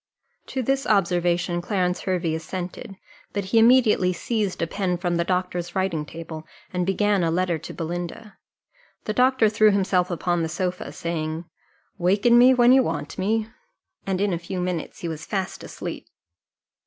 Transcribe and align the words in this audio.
To 0.47 0.63
this 0.63 0.87
observation 0.87 1.61
Clarence 1.61 1.99
Hervey 2.01 2.33
assented; 2.33 2.95
but 3.33 3.45
he 3.45 3.59
immediately 3.59 4.11
seized 4.11 4.59
a 4.63 4.65
pen 4.65 4.97
from 4.97 5.17
the 5.17 5.23
doctor's 5.23 5.75
writing 5.75 6.07
table, 6.07 6.47
and 6.73 6.87
began 6.87 7.23
a 7.23 7.29
letter 7.29 7.59
to 7.59 7.71
Belinda. 7.71 8.35
The 9.05 9.13
doctor 9.13 9.47
threw 9.47 9.69
himself 9.69 10.09
upon 10.09 10.41
the 10.41 10.49
sofa, 10.49 10.91
saying, 10.91 11.45
"Waken 11.99 12.35
me 12.39 12.51
when 12.51 12.71
you 12.71 12.81
want 12.81 13.19
me," 13.19 13.47
and 14.07 14.19
in 14.19 14.33
a 14.33 14.39
few 14.39 14.59
minutes 14.59 15.01
he 15.01 15.07
was 15.07 15.23
fast 15.23 15.63
asleep. 15.63 16.07